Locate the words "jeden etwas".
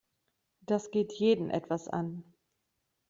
1.13-1.87